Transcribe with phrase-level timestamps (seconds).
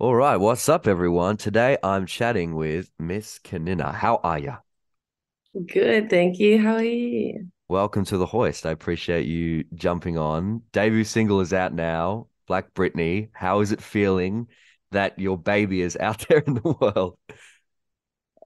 [0.00, 1.36] All right, what's up, everyone?
[1.36, 3.94] Today I'm chatting with Miss Kaninna.
[3.94, 4.54] How are you?
[5.66, 6.58] Good, thank you.
[6.58, 7.48] How are you?
[7.68, 8.64] Welcome to the hoist.
[8.64, 10.62] I appreciate you jumping on.
[10.72, 13.28] Debut single is out now, Black Britney.
[13.34, 14.46] How is it feeling
[14.90, 17.18] that your baby is out there in the world?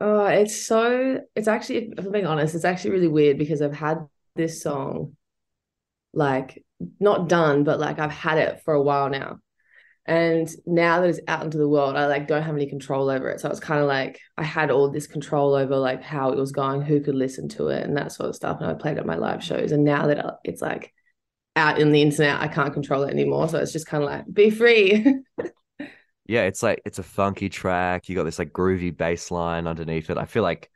[0.01, 3.77] Oh, it's so, it's actually, if I'm being honest, it's actually really weird because I've
[3.77, 5.17] had this song
[6.13, 6.65] like
[6.99, 9.39] not done, but like I've had it for a while now.
[10.07, 13.31] And now that it's out into the world, I like don't have any control over
[13.31, 13.41] it.
[13.41, 16.53] So it's kind of like I had all this control over like how it was
[16.53, 18.59] going, who could listen to it, and that sort of stuff.
[18.61, 19.73] And I played at my live shows.
[19.73, 20.93] And now that uh, it's like
[21.57, 23.49] out in the internet, I can't control it anymore.
[23.49, 25.23] So it's just kind of like be free.
[26.27, 28.09] yeah, it's like it's a funky track.
[28.09, 30.19] You got this like groovy bass line underneath it.
[30.19, 30.71] I feel like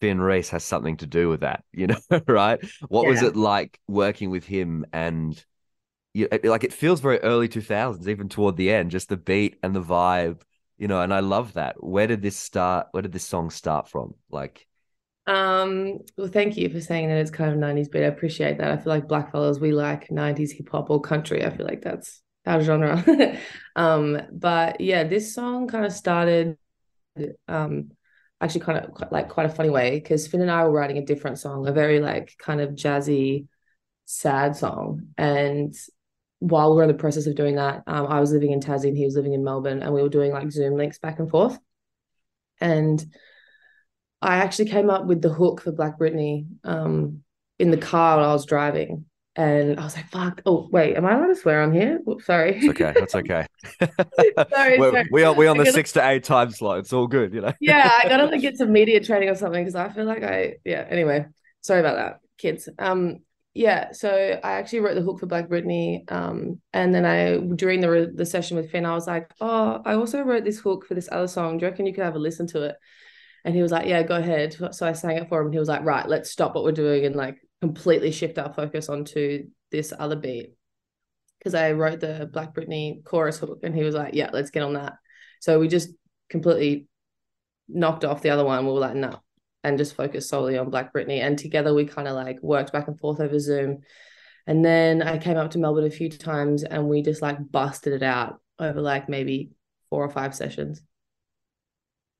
[0.00, 2.60] Finn Reese has something to do with that, you know, right?
[2.88, 3.10] What yeah.
[3.10, 5.42] was it like working with him and
[6.12, 9.74] you, like it feels very early 2000s even toward the end just the beat and
[9.74, 10.40] the vibe
[10.76, 11.82] you know and i love that.
[11.82, 14.14] Where did this start where did this song start from?
[14.30, 14.66] Like
[15.26, 18.02] um well thank you for saying that it's kind of 90s beat.
[18.02, 18.70] I appreciate that.
[18.70, 21.44] I feel like black fellas we like 90s hip-hop or country.
[21.44, 23.04] I feel like that's our genre.
[23.76, 26.58] Um but yeah this song kind of started
[27.46, 27.92] um
[28.40, 31.04] actually kind of like quite a funny way because finn and i were writing a
[31.04, 33.46] different song a very like kind of jazzy
[34.10, 35.08] sad song.
[35.16, 35.72] And
[36.40, 38.88] while we are in the process of doing that, um, I was living in Tassie
[38.88, 41.30] and he was living in Melbourne, and we were doing like Zoom links back and
[41.30, 41.58] forth.
[42.60, 43.04] And
[44.22, 47.22] I actually came up with the hook for Black Britney um,
[47.58, 49.04] in the car while I was driving.
[49.36, 50.42] And I was like, fuck.
[50.44, 52.00] Oh, wait, am I allowed to swear on here?
[52.08, 52.56] Oops, sorry.
[52.56, 52.92] It's okay.
[52.98, 53.46] That's okay.
[54.50, 55.08] sorry, sorry.
[55.12, 56.80] We are we on the gotta, six to eight time slot.
[56.80, 57.52] It's all good, you know.
[57.60, 60.56] yeah, I gotta like, get some media training or something because I feel like I
[60.64, 60.84] yeah.
[60.88, 61.26] Anyway,
[61.60, 62.68] sorry about that, kids.
[62.78, 63.20] Um,
[63.52, 67.80] yeah, so I actually wrote the hook for Black Britney, um, and then I during
[67.80, 70.94] the the session with Finn, I was like, "Oh, I also wrote this hook for
[70.94, 71.58] this other song.
[71.58, 72.76] Do you reckon you could have a listen to it?"
[73.44, 75.58] And he was like, "Yeah, go ahead." So I sang it for him, and he
[75.58, 79.48] was like, "Right, let's stop what we're doing and like completely shift our focus onto
[79.72, 80.54] this other beat."
[81.38, 84.62] Because I wrote the Black Britney chorus hook, and he was like, "Yeah, let's get
[84.62, 84.94] on that."
[85.40, 85.90] So we just
[86.28, 86.86] completely
[87.68, 88.64] knocked off the other one.
[88.66, 89.20] We were like, "No,
[89.62, 91.20] and just focus solely on Black Britney.
[91.20, 93.78] And together we kind of like worked back and forth over Zoom.
[94.46, 97.92] And then I came up to Melbourne a few times and we just like busted
[97.92, 99.50] it out over like maybe
[99.90, 100.82] four or five sessions.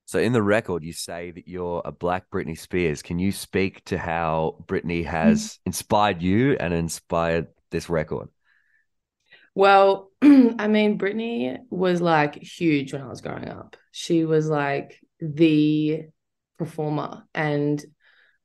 [0.07, 3.01] So in the record, you say that you're a Black Britney Spears.
[3.01, 5.69] Can you speak to how Britney has mm-hmm.
[5.69, 8.29] inspired you and inspired this record?
[9.55, 13.77] Well, I mean, Britney was like huge when I was growing up.
[13.93, 16.07] She was like the
[16.61, 17.83] performer and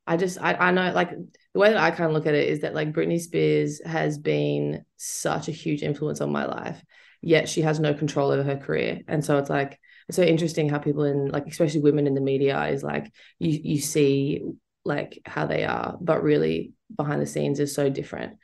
[0.08, 2.48] I just I, I know like the way that I kind of look at it
[2.48, 6.82] is that like Britney Spears has been such a huge influence on my life,
[7.22, 9.02] yet she has no control over her career.
[9.08, 12.22] And so it's like it's so interesting how people in like especially women in the
[12.22, 14.44] media is like you you see
[14.84, 18.38] like how they are, but really behind the scenes is so different.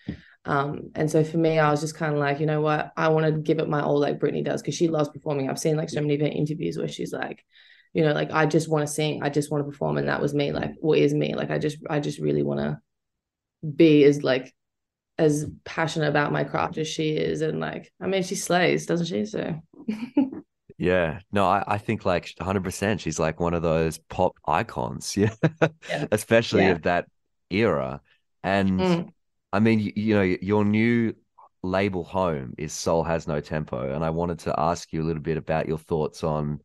[0.44, 3.10] Um, and so for me, I was just kind of like, you know what, I
[3.10, 5.48] want to give it my all like Britney does because she loves performing.
[5.48, 7.46] I've seen like so many of her interviews where she's like,
[7.94, 10.22] you know like i just want to sing i just want to perform and that
[10.22, 12.80] was me like what is me like i just i just really want to
[13.76, 14.54] be as like
[15.18, 19.08] as passionate about my craft as she is and like i mean she slays doesn't
[19.08, 19.56] she so
[20.78, 25.34] yeah no I, I think like 100% she's like one of those pop icons yeah,
[25.90, 26.08] yeah.
[26.12, 26.72] especially yeah.
[26.72, 27.06] of that
[27.50, 28.02] era
[28.44, 29.10] and mm.
[29.54, 31.14] i mean you, you know your new
[31.62, 35.22] label home is soul has no tempo and i wanted to ask you a little
[35.22, 36.60] bit about your thoughts on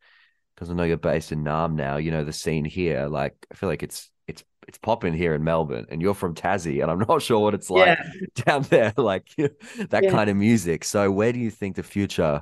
[0.57, 3.55] because I know you're based in Naarm now, you know, the scene here, like I
[3.55, 6.99] feel like it's it's it's popping here in Melbourne and you're from Tassie and I'm
[7.07, 8.43] not sure what it's like yeah.
[8.43, 10.09] down there, like that yeah.
[10.09, 10.83] kind of music.
[10.83, 12.41] So where do you think the future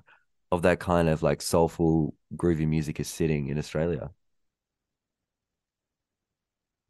[0.50, 4.12] of that kind of like soulful, groovy music is sitting in Australia?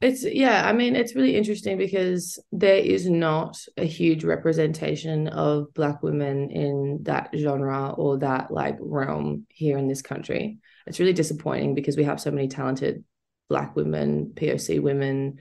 [0.01, 5.73] It's yeah, I mean, it's really interesting because there is not a huge representation of
[5.73, 10.59] black women in that genre or that like realm here in this country.
[10.85, 13.03] It's really disappointing because we have so many talented
[13.47, 15.39] black women poc women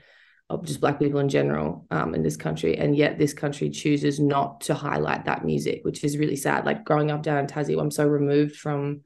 [0.62, 2.78] just black people in general um, in this country.
[2.78, 6.64] And yet this country chooses not to highlight that music which is really sad.
[6.64, 9.00] Like growing up down in tassie i'm so removed from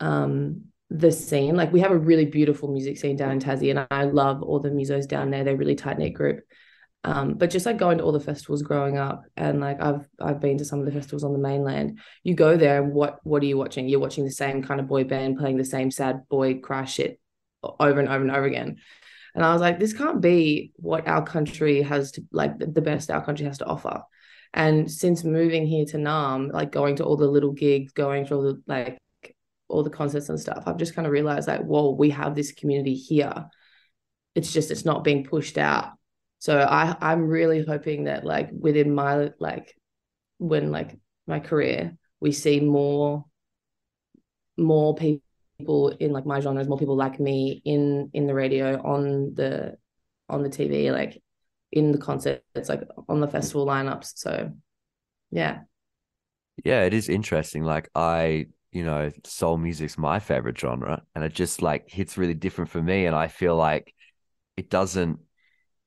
[0.00, 3.86] um, the scene like we have a really beautiful music scene down in tassie and
[3.90, 6.40] i love all the musos down there they're really tight knit group
[7.04, 10.40] um, but just like going to all the festivals growing up, and like I've I've
[10.40, 12.00] been to some of the festivals on the mainland.
[12.24, 13.88] You go there, and what what are you watching?
[13.88, 17.20] You're watching the same kind of boy band playing the same sad boy cry shit
[17.62, 18.78] over and over and over again.
[19.34, 23.10] And I was like, this can't be what our country has to like the best
[23.10, 24.02] our country has to offer.
[24.52, 28.34] And since moving here to Naarm, like going to all the little gigs, going to
[28.34, 28.98] all the like
[29.68, 32.52] all the concerts and stuff, I've just kind of realized like, whoa, we have this
[32.52, 33.46] community here.
[34.34, 35.92] It's just it's not being pushed out.
[36.38, 39.74] So I I'm really hoping that like within my like
[40.38, 43.24] when like my career, we see more
[44.56, 49.34] more people in like my genres, more people like me in in the radio, on
[49.34, 49.76] the
[50.28, 51.22] on the TV, like
[51.72, 54.12] in the concerts, like on the festival lineups.
[54.16, 54.52] So
[55.30, 55.60] yeah.
[56.64, 57.62] Yeah, it is interesting.
[57.62, 62.34] Like I, you know, soul music's my favorite genre and it just like hits really
[62.34, 63.06] different for me.
[63.06, 63.94] And I feel like
[64.56, 65.20] it doesn't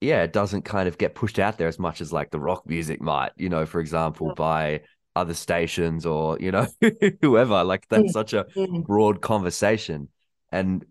[0.01, 2.67] yeah, it doesn't kind of get pushed out there as much as like the rock
[2.67, 4.81] music might, you know, for example, by
[5.15, 6.67] other stations or, you know,
[7.21, 7.63] whoever.
[7.63, 8.47] Like that's such a
[8.83, 10.09] broad conversation.
[10.51, 10.83] And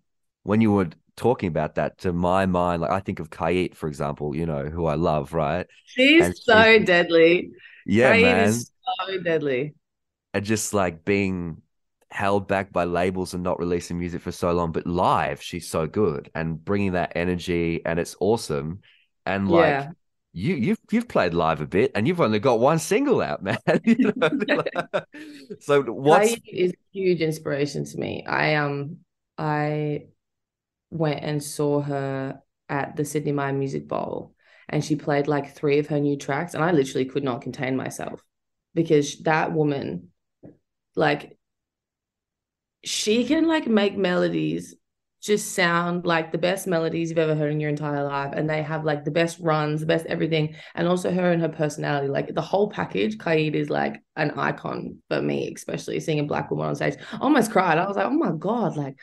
[0.45, 3.89] when you were talking about that, to my mind, like I think of Kaiit, for
[3.89, 5.67] example, you know, who I love, right?
[5.87, 7.51] She's so she's, deadly.
[7.85, 8.49] Yeah, Kaiit man.
[8.49, 8.71] Is
[9.07, 9.75] so deadly.
[10.33, 11.61] And just like being
[12.11, 15.87] held back by labels and not releasing music for so long, but live, she's so
[15.87, 18.81] good and bringing that energy, and it's awesome.
[19.27, 19.91] And like, yeah.
[20.33, 23.59] you you've you've played live a bit, and you've only got one single out, man.
[23.85, 24.63] you know?
[25.61, 28.25] so what's is huge inspiration to me.
[28.27, 28.99] I um
[29.39, 30.07] I
[30.91, 34.35] went and saw her at the Sydney Myer Music Bowl,
[34.69, 37.77] and she played like three of her new tracks, and I literally could not contain
[37.77, 38.25] myself
[38.75, 40.09] because that woman,
[40.95, 41.37] like,
[42.85, 44.75] she can like make melodies
[45.21, 48.33] just sound like the best melodies you've ever heard in your entire life.
[48.35, 50.55] And they have like the best runs, the best everything.
[50.75, 55.03] And also her and her personality, like the whole package, Kaiit is like an icon
[55.09, 56.97] for me, especially seeing a black woman on stage.
[57.13, 57.77] I almost cried.
[57.77, 58.99] I was like, oh my God, like,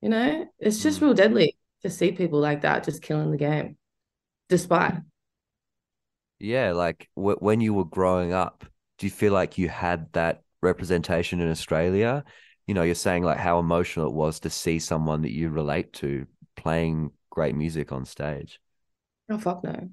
[0.00, 3.76] you know, it's just real deadly to see people like that just killing the game,
[4.48, 4.94] despite.
[6.38, 8.64] Yeah, like w- when you were growing up,
[8.98, 12.24] do you feel like you had that representation in Australia?
[12.66, 15.92] You know, you're saying like how emotional it was to see someone that you relate
[15.94, 16.26] to
[16.56, 18.60] playing great music on stage.
[19.30, 19.88] Oh fuck no.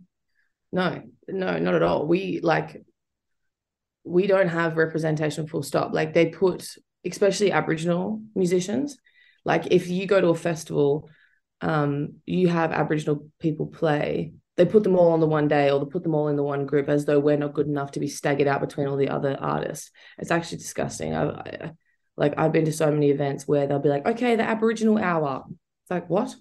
[0.71, 2.07] No, no, not at all.
[2.07, 2.83] We like
[4.03, 5.93] we don't have representation full stop.
[5.93, 6.67] Like they put
[7.05, 8.97] especially Aboriginal musicians,
[9.45, 11.09] like if you go to a festival,
[11.61, 15.79] um, you have Aboriginal people play they put them all on the one day or
[15.79, 17.99] they put them all in the one group as though we're not good enough to
[17.99, 19.91] be staggered out between all the other artists.
[20.17, 21.15] It's actually disgusting.
[21.15, 21.71] I, I
[22.15, 25.43] like I've been to so many events where they'll be like, okay, the Aboriginal hour.
[25.47, 26.35] It's like, what?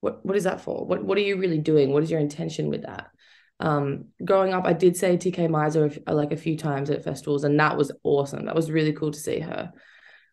[0.00, 0.86] What what is that for?
[0.86, 1.92] What what are you really doing?
[1.92, 3.08] What is your intention with that?
[3.58, 7.58] Um, growing up, I did say Tkay Maidza like a few times at festivals, and
[7.60, 8.46] that was awesome.
[8.46, 9.72] That was really cool to see her.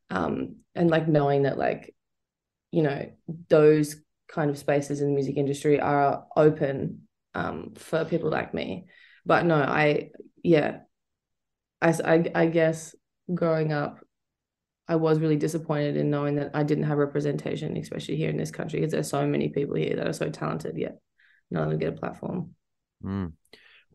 [0.10, 1.96] Um, and like knowing that like,
[2.72, 3.12] you know,
[3.50, 3.96] those
[4.34, 8.88] kind of spaces in the music industry are open um, for people like me.
[9.26, 10.10] But no, I
[10.44, 10.80] yeah,
[11.82, 12.96] I, I, I guess
[13.34, 14.00] growing up,
[14.88, 18.52] I was really disappointed in knowing that I didn't have representation, especially here in this
[18.52, 21.00] country, because there's so many people here that are so talented, yet
[21.52, 22.56] none of them get a platform.
[23.04, 23.34] Mm.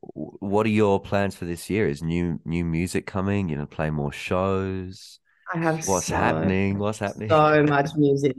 [0.00, 1.88] What are your plans for this year?
[1.88, 3.49] Is new new music coming?
[3.49, 5.19] You know, play more shows.
[5.52, 6.79] I have what's so, happening.
[6.79, 7.29] What's happening?
[7.29, 8.37] So much music.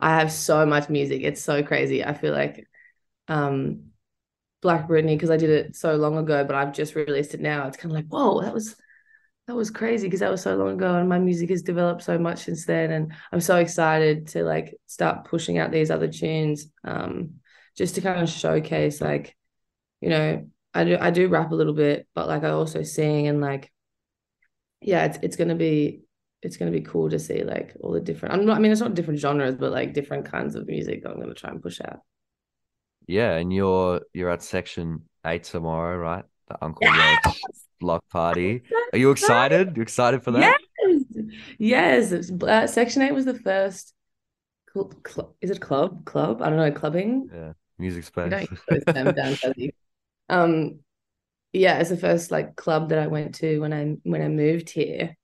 [0.00, 1.22] I have so much music.
[1.22, 2.04] It's so crazy.
[2.04, 2.66] I feel like
[3.28, 3.90] um
[4.62, 7.66] Black Britney because I did it so long ago, but I've just released it now.
[7.68, 8.76] It's kind of like, whoa, that was
[9.46, 12.18] that was crazy because that was so long ago and my music has developed so
[12.18, 12.90] much since then.
[12.90, 16.66] And I'm so excited to like start pushing out these other tunes.
[16.82, 17.40] Um,
[17.76, 19.36] just to kind of showcase like,
[20.00, 23.26] you know, I do I do rap a little bit, but like I also sing
[23.28, 23.70] and like
[24.80, 26.03] yeah, it's it's gonna be
[26.44, 28.72] it's going to be cool to see like all the different I'm not, I mean
[28.72, 31.50] it's not different genres but like different kinds of music that I'm going to try
[31.50, 32.00] and push out.
[33.06, 36.24] Yeah, and you're you're at section 8 tomorrow, right?
[36.48, 37.38] The Uncle yes!
[37.80, 38.62] block party.
[38.92, 39.76] Are you excited?
[39.76, 40.58] You excited for that?
[40.78, 41.02] Yes.
[41.58, 43.94] Yes, uh, section 8 was the first
[44.72, 46.04] cl- cl- is it club?
[46.04, 46.42] Club?
[46.42, 47.30] I don't know, clubbing?
[47.32, 48.48] Yeah, music space.
[50.28, 50.78] um
[51.52, 54.70] yeah, it's the first like club that I went to when I when I moved
[54.70, 55.16] here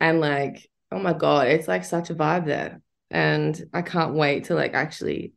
[0.00, 2.80] and like oh my god it's like such a vibe there.
[3.10, 5.34] And i can't wait to like actually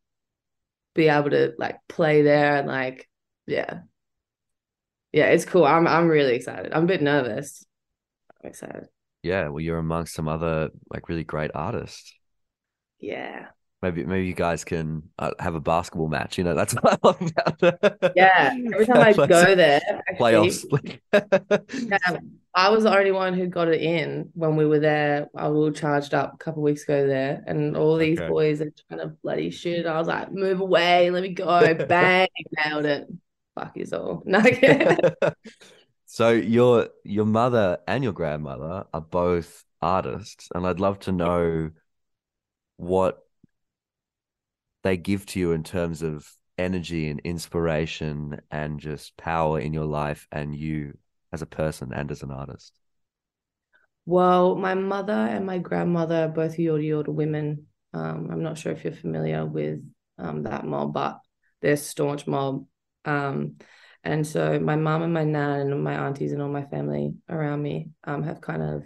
[0.95, 3.07] be able to like play there and like
[3.45, 3.81] yeah.
[5.13, 5.65] Yeah it's cool.
[5.65, 6.73] I'm i'm really excited.
[6.73, 7.65] I'm a bit nervous.
[8.43, 8.87] I'm excited.
[9.23, 12.13] Yeah well you're amongst some other like really great artists.
[12.99, 13.47] Yeah
[13.83, 16.39] Maybe maybe you guys can uh, have a basketball match.
[16.39, 20.99] You know, that's what I love about Yeah, every time I go there, actually, playoffs.
[21.13, 22.17] yeah,
[22.55, 25.27] I was the only one who got it in when we were there.
[25.35, 28.27] I was charged up a couple weeks ago there, and all these okay.
[28.27, 29.85] boys are trying to bloody shoot.
[29.85, 32.27] I was like, "Move away, let me go!" Bang,
[32.65, 33.07] nailed it.
[33.53, 34.23] Fuck you all.
[34.25, 34.41] No.
[36.07, 41.69] so your your mother and your grandmother are both artists, and I'd love to know
[42.77, 43.26] what
[44.87, 49.85] they give to you in terms of energy and inspiration and just power in your
[49.85, 50.97] life and you
[51.33, 52.73] as a person and as an artist?
[54.05, 57.65] Well, my mother and my grandmother are both Yorta Yorta women.
[57.93, 59.81] Um, I'm not sure if you're familiar with
[60.17, 61.19] um, that mob, but
[61.61, 62.65] they're staunch mob.
[63.03, 63.55] Um,
[64.05, 67.61] and so my mom and my nan and my aunties and all my family around
[67.61, 68.83] me um, have kind of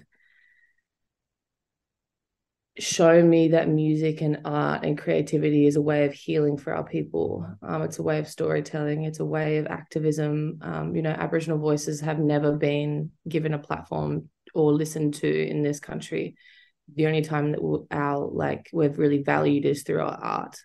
[2.79, 6.83] shown me that music and art and creativity is a way of healing for our
[6.83, 7.45] people.
[7.61, 9.03] Um, it's a way of storytelling.
[9.03, 10.59] It's a way of activism.
[10.61, 15.63] Um, you know, Aboriginal voices have never been given a platform or listened to in
[15.63, 16.35] this country.
[16.95, 20.57] The only time that our like we've really valued is through our art,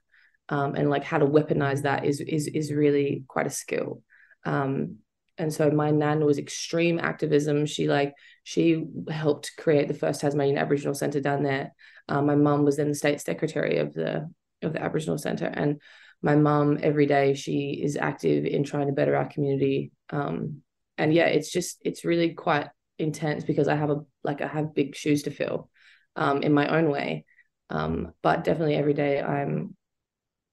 [0.48, 4.02] um, and like how to weaponize that is is is really quite a skill.
[4.44, 4.98] Um,
[5.38, 7.66] and so my nan was extreme activism.
[7.66, 8.14] She like
[8.44, 11.74] she helped create the first Tasmanian Aboriginal Centre down there.
[12.08, 14.30] Um, my mum was then the state secretary of the
[14.62, 15.80] of the Aboriginal Centre, and
[16.22, 19.92] my mum every day she is active in trying to better our community.
[20.10, 20.62] Um,
[20.98, 24.74] and yeah, it's just it's really quite intense because I have a like I have
[24.74, 25.70] big shoes to fill
[26.16, 27.26] um, in my own way.
[27.68, 29.76] Um, but definitely every day I'm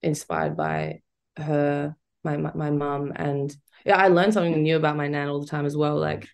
[0.01, 1.01] inspired by
[1.37, 5.41] her, my my, my mom, and yeah, I learned something new about my nan all
[5.41, 5.97] the time as well.
[5.97, 6.27] Like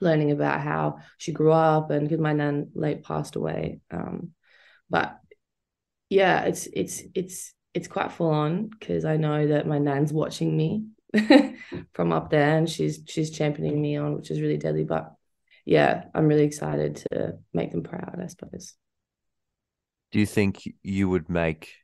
[0.00, 3.80] learning about how she grew up and because my nan late passed away.
[3.90, 4.30] Um,
[4.90, 5.18] but
[6.08, 10.56] yeah, it's it's it's it's quite full on because I know that my nan's watching
[10.56, 10.86] me
[11.92, 14.84] from up there and she's she's championing me on, which is really deadly.
[14.84, 15.12] But
[15.64, 18.74] yeah, I'm really excited to make them proud, I suppose.
[20.10, 21.74] Do you think you would make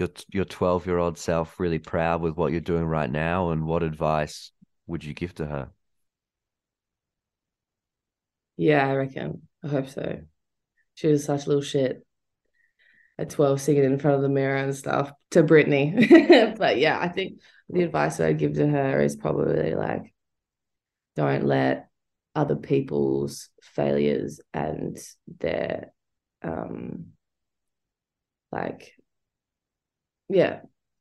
[0.00, 3.50] your your 12 year old self really proud with what you're doing right now?
[3.50, 4.50] And what advice
[4.86, 5.70] would you give to her?
[8.56, 9.42] Yeah, I reckon.
[9.62, 10.20] I hope so.
[10.94, 12.04] She was such a little shit
[13.18, 16.56] at 12 singing in front of the mirror and stuff to Britney.
[16.58, 20.12] but yeah, I think the advice I'd give to her is probably like,
[21.16, 21.88] don't let
[22.34, 24.98] other people's failures and
[25.38, 25.92] their
[26.42, 27.06] um
[28.52, 28.94] like
[30.30, 30.60] yeah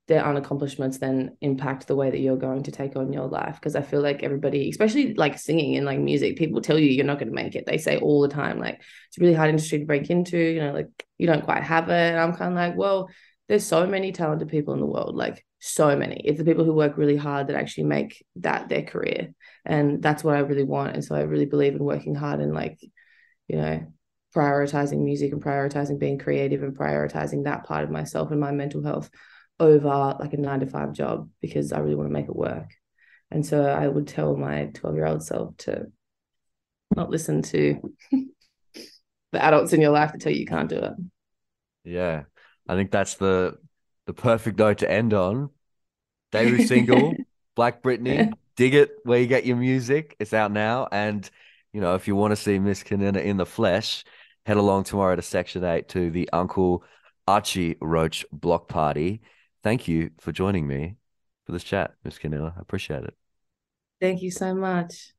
[0.09, 3.55] their unaccomplishments then impact the way that you're going to take on your life.
[3.55, 7.05] Because i feel like everybody especially like singing and like music people tell you you're
[7.05, 7.65] not going to make it.
[7.65, 10.59] They say all the time like it's a really hard industry to break into you
[10.59, 11.93] know like you don't quite have it.
[11.93, 13.09] And i'm kind of like well
[13.47, 16.21] there's so many talented people in the world like so many.
[16.23, 19.33] It's the people who work really hard that actually make that their career.
[19.65, 20.95] And that's what i really want.
[20.95, 22.79] And so i really believe in working hard and like
[23.47, 23.93] you know
[24.35, 28.83] prioritizing music and prioritizing being creative and prioritizing that part of myself and my mental
[28.83, 29.09] health
[29.59, 32.69] over like a nine to five job because I really want to make it work.
[33.31, 35.87] And so I would tell my 12 year old self to
[36.95, 37.93] not listen to
[39.31, 40.93] the adults in your life that tell you you can't do it.
[41.83, 42.23] Yeah.
[42.67, 43.57] I think that's the
[44.05, 45.49] the perfect note to end on.
[46.31, 47.15] Debut single,
[47.55, 48.31] Black Britney.
[48.55, 50.15] Dig it where you get your music.
[50.19, 50.87] It's out now.
[50.91, 51.29] And
[51.73, 54.03] you know, if you want to see Miss Kaninna in the flesh,
[54.45, 56.83] head along tomorrow to Section 8 to the Uncle
[57.27, 59.21] Archie Roach block party.
[59.63, 60.95] Thank you for joining me
[61.45, 62.57] for this chat, Miss Kaninna.
[62.57, 63.15] I appreciate it.
[64.01, 65.13] Thank you so much.